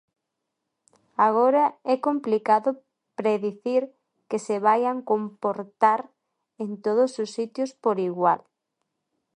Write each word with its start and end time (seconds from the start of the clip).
Agora, 1.27 1.65
é 1.93 1.95
complicado 2.07 2.69
predicir 3.19 3.81
que 4.29 4.37
se 4.45 4.55
vaian 4.65 4.97
comportar 5.11 5.99
en 6.63 6.69
todos 6.85 7.11
os 7.23 7.29
sitios 7.37 7.69
por 7.83 7.97
igual. 8.09 8.41